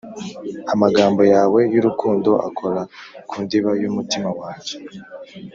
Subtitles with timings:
[0.73, 2.81] amagambo yawe y’urukundo akora
[3.29, 4.73] kundiba y’umutima wanjye